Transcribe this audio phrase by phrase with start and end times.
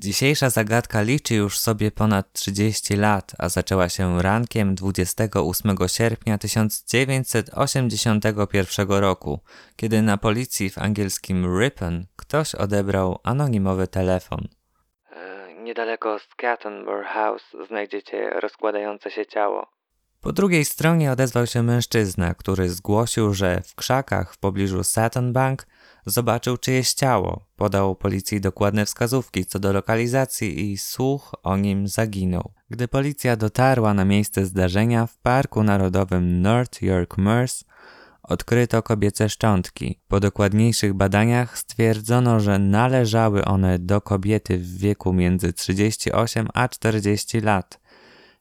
[0.00, 8.88] Dzisiejsza zagadka liczy już sobie ponad 30 lat, a zaczęła się rankiem 28 sierpnia 1981
[8.88, 9.40] roku,
[9.76, 14.48] kiedy na policji w angielskim Ripon ktoś odebrał anonimowy telefon.
[15.10, 19.66] E, niedaleko Scattenburg House znajdziecie rozkładające się ciało.
[20.20, 25.66] Po drugiej stronie odezwał się mężczyzna, który zgłosił, że w krzakach w pobliżu Saturn Bank
[26.06, 32.52] zobaczył czyjeś ciało, podał policji dokładne wskazówki co do lokalizacji i słuch o nim zaginął.
[32.70, 37.64] Gdy policja dotarła na miejsce zdarzenia w Parku Narodowym North York Moors,
[38.22, 40.00] odkryto kobiece szczątki.
[40.08, 47.40] Po dokładniejszych badaniach stwierdzono, że należały one do kobiety w wieku między 38 a 40
[47.40, 47.78] lat–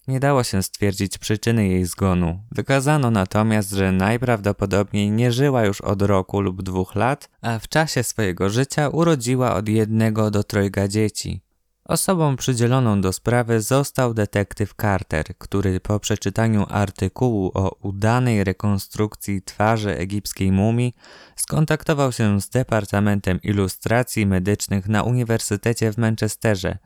[0.07, 2.39] nie dało się stwierdzić przyczyny jej zgonu.
[2.51, 8.03] Wykazano natomiast, że najprawdopodobniej nie żyła już od roku lub dwóch lat, a w czasie
[8.03, 11.41] swojego życia urodziła od jednego do trojga dzieci.
[11.87, 19.97] Osobą przydzieloną do sprawy został detektyw Carter, który po przeczytaniu artykułu o udanej rekonstrukcji twarzy
[19.97, 20.93] egipskiej mumii
[21.35, 26.77] skontaktował się z Departamentem Ilustracji Medycznych na Uniwersytecie w Manchesterze,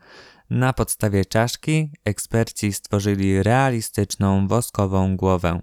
[0.50, 5.62] na podstawie czaszki eksperci stworzyli realistyczną woskową głowę.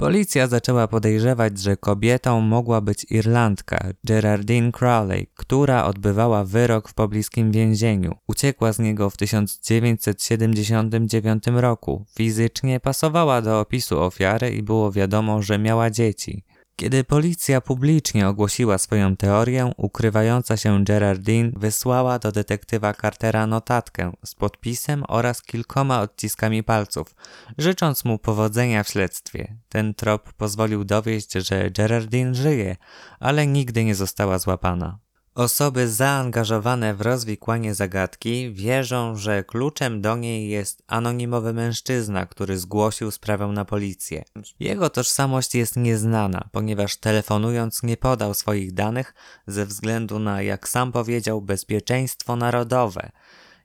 [0.00, 7.52] Policja zaczęła podejrzewać, że kobietą mogła być Irlandka Gerardine Crowley, która odbywała wyrok w pobliskim
[7.52, 8.16] więzieniu.
[8.28, 12.04] Uciekła z niego w 1979 roku.
[12.16, 16.44] Fizycznie pasowała do opisu ofiary i było wiadomo, że miała dzieci.
[16.80, 24.34] Kiedy policja publicznie ogłosiła swoją teorię, ukrywająca się Gerardine wysłała do detektywa Cartera notatkę z
[24.34, 27.14] podpisem oraz kilkoma odciskami palców,
[27.58, 29.56] życząc mu powodzenia w śledztwie.
[29.68, 32.76] Ten trop pozwolił dowieść, że Gerardine żyje,
[33.18, 34.98] ale nigdy nie została złapana.
[35.34, 43.10] Osoby zaangażowane w rozwikłanie zagadki wierzą, że kluczem do niej jest anonimowy mężczyzna, który zgłosił
[43.10, 44.24] sprawę na policję.
[44.60, 49.14] Jego tożsamość jest nieznana, ponieważ telefonując nie podał swoich danych
[49.46, 53.10] ze względu na, jak sam powiedział, bezpieczeństwo narodowe–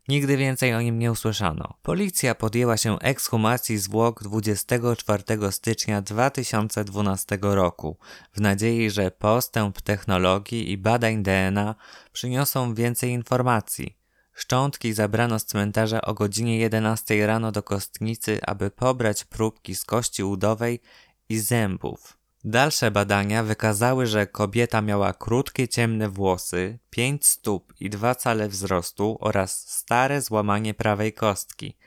[0.08, 1.74] Nigdy więcej o nim nie usłyszano.
[1.82, 7.98] Policja podjęła się ekshumacji zwłok 24 stycznia 2012 roku
[8.34, 11.76] w nadziei, że postęp technologii i badań DNA
[12.12, 13.98] przyniosą więcej informacji.
[14.34, 20.24] Szczątki zabrano z cmentarza o godzinie 11 rano do kostnicy, aby pobrać próbki z kości
[20.24, 20.82] udowej
[21.30, 22.25] i zębów.
[22.48, 29.18] Dalsze badania wykazały, że kobieta miała krótkie ciemne włosy, pięć stóp i dwa cale wzrostu
[29.20, 31.78] oraz stare złamanie prawej kostki.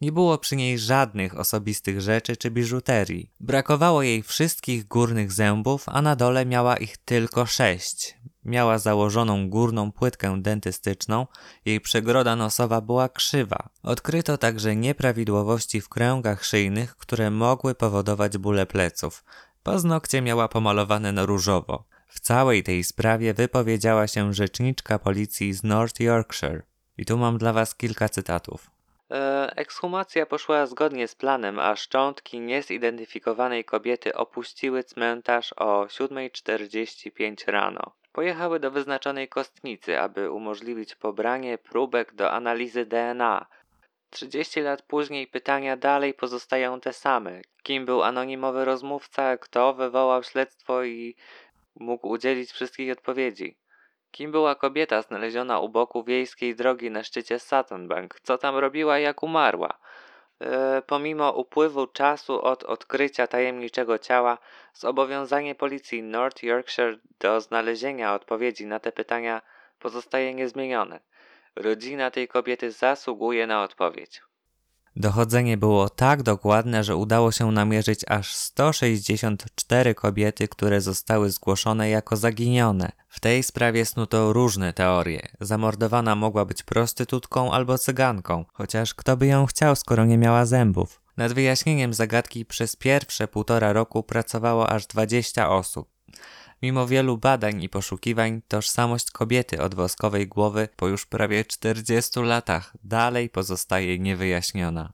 [0.00, 3.30] Nie było przy niej żadnych osobistych rzeczy czy biżuterii.
[3.40, 8.16] Brakowało jej wszystkich górnych zębów, a na dole miała ich tylko sześć.
[8.44, 11.26] Miała założoną górną płytkę dentystyczną,
[11.64, 13.68] jej przegroda nosowa była krzywa.
[13.82, 19.24] Odkryto także nieprawidłowości w kręgach szyjnych, które mogły powodować bóle pleców.
[19.62, 21.84] Paznokcie miała pomalowane na różowo.
[22.08, 26.62] W całej tej sprawie wypowiedziała się rzeczniczka policji z North Yorkshire.
[26.98, 28.70] I tu mam dla was kilka cytatów.
[29.10, 37.92] E, ekshumacja poszła zgodnie z planem, a szczątki niezidentyfikowanej kobiety opuściły cmentarz o 7.45 rano.
[38.12, 43.46] Pojechały do wyznaczonej kostnicy, aby umożliwić pobranie próbek do analizy DNA.
[44.12, 47.40] 30 lat później pytania dalej pozostają te same.
[47.62, 51.16] Kim był anonimowy rozmówca, kto wywołał śledztwo i
[51.74, 53.58] mógł udzielić wszystkich odpowiedzi?
[54.10, 58.20] Kim była kobieta znaleziona u boku wiejskiej drogi na szczycie Suttonbank?
[58.22, 59.78] Co tam robiła, jak umarła?
[60.40, 64.38] E, pomimo upływu czasu od odkrycia tajemniczego ciała,
[64.74, 69.42] zobowiązanie policji North Yorkshire do znalezienia odpowiedzi na te pytania
[69.78, 71.00] pozostaje niezmienione.
[71.56, 74.22] Rodzina tej kobiety zasługuje na odpowiedź.
[74.96, 82.16] Dochodzenie było tak dokładne, że udało się namierzyć aż 164 kobiety, które zostały zgłoszone jako
[82.16, 82.92] zaginione.
[83.08, 85.28] W tej sprawie snuto różne teorie.
[85.40, 91.02] Zamordowana mogła być prostytutką albo cyganką, chociaż kto by ją chciał, skoro nie miała zębów.
[91.16, 95.91] Nad wyjaśnieniem zagadki przez pierwsze półtora roku pracowało aż 20 osób.
[96.62, 102.72] Mimo wielu badań i poszukiwań, tożsamość kobiety od woskowej głowy po już prawie 40 latach
[102.84, 104.92] dalej pozostaje niewyjaśniona.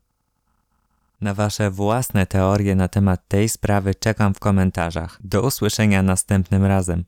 [1.21, 5.19] Na Wasze własne teorie na temat tej sprawy czekam w komentarzach.
[5.25, 7.05] Do usłyszenia następnym razem.